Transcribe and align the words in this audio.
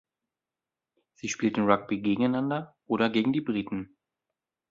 Sie 1.13 1.29
spielten 1.29 1.69
Rugby 1.69 2.01
gegeneinander 2.01 2.75
oder 2.87 3.11
gegen 3.11 3.33
die 3.33 3.41
Briten. 3.41 3.97